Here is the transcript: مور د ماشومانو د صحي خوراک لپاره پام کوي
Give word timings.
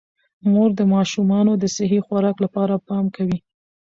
مور 0.51 0.69
د 0.79 0.81
ماشومانو 0.93 1.51
د 1.57 1.63
صحي 1.75 1.99
خوراک 2.05 2.37
لپاره 2.45 2.83
پام 2.87 3.05
کوي 3.15 3.37